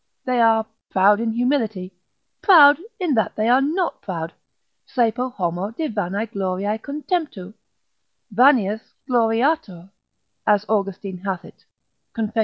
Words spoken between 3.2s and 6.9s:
they are not proud, saepe homo de vanae gloriae